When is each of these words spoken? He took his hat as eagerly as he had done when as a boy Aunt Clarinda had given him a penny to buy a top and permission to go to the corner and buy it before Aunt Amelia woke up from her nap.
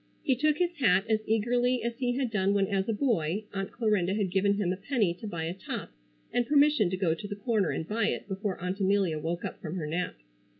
He 0.23 0.35
took 0.35 0.57
his 0.57 0.71
hat 0.79 1.05
as 1.07 1.19
eagerly 1.27 1.83
as 1.83 1.95
he 1.99 2.13
had 2.15 2.31
done 2.31 2.55
when 2.55 2.65
as 2.65 2.89
a 2.89 2.91
boy 2.91 3.45
Aunt 3.53 3.71
Clarinda 3.71 4.15
had 4.15 4.31
given 4.31 4.55
him 4.55 4.73
a 4.73 4.75
penny 4.75 5.13
to 5.13 5.27
buy 5.27 5.43
a 5.43 5.53
top 5.53 5.91
and 6.33 6.47
permission 6.47 6.89
to 6.89 6.97
go 6.97 7.13
to 7.13 7.27
the 7.27 7.35
corner 7.35 7.69
and 7.69 7.87
buy 7.87 8.07
it 8.07 8.27
before 8.27 8.59
Aunt 8.59 8.79
Amelia 8.79 9.19
woke 9.19 9.45
up 9.45 9.61
from 9.61 9.75
her 9.75 9.85
nap. 9.85 10.15